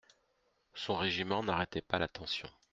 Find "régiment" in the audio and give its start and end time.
0.95-1.43